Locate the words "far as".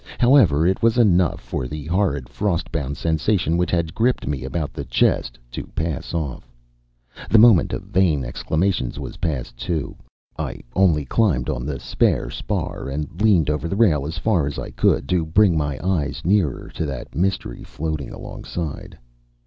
14.17-14.57